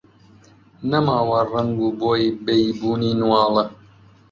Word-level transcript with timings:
نەماوە 0.89 1.39
ڕەنگ 1.51 1.77
و 1.85 1.87
بۆی 2.01 2.23
بەیبوونی 2.45 3.13
نواڵە 3.21 3.65